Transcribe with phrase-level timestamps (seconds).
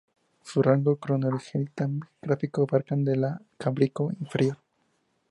[0.43, 4.57] Su rango cronoestratigráfico abarcaba el Cámbrico inferior.